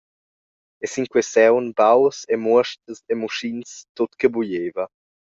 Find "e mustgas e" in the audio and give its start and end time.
2.33-3.13